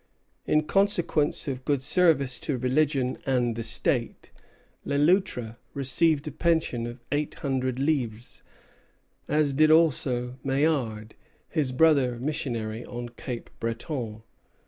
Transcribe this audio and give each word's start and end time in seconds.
In 0.47 0.63
consequence 0.63 1.47
of 1.47 1.63
"good 1.63 1.83
service 1.83 2.39
to 2.39 2.57
religion 2.57 3.19
and 3.23 3.55
the 3.55 3.61
state," 3.61 4.31
Le 4.83 4.95
Loutre 4.95 5.57
received 5.75 6.27
a 6.27 6.31
pension 6.31 6.87
of 6.87 7.03
eight 7.11 7.35
hundred 7.45 7.77
livres, 7.77 8.41
as 9.27 9.53
did 9.53 9.69
also 9.69 10.39
Maillard, 10.43 11.13
his 11.47 11.71
brother 11.71 12.15
missionary 12.17 12.83
on 12.83 13.09
Cape 13.09 13.51
Breton. 13.59 14.23